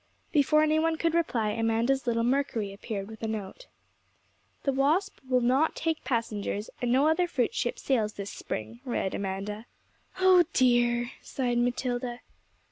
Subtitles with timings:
[0.31, 3.67] Before anyone could reply, Amanda's little Mercury appeared with a note.
[4.63, 9.13] 'The "Wasp" will not take passengers, and no other fruit ship sails this spring,' read
[9.13, 9.67] Amanda.
[10.17, 12.21] 'Oh dear!' sighed Matilda.